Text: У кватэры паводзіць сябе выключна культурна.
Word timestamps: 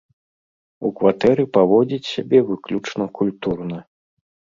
У 0.87 0.89
кватэры 0.99 1.43
паводзіць 1.57 2.11
сябе 2.13 2.39
выключна 2.47 3.05
культурна. 3.21 3.77